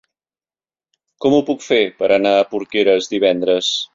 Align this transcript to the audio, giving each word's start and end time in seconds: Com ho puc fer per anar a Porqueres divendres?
Com 1.25 1.35
ho 1.35 1.41
puc 1.51 1.61
fer 1.67 1.79
per 2.01 2.11
anar 2.17 2.33
a 2.39 2.49
Porqueres 2.55 3.13
divendres? 3.15 3.73